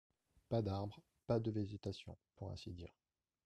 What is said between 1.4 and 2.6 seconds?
végétation, pour